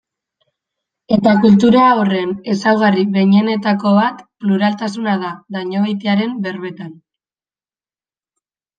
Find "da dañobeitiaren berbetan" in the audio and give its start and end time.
5.27-7.01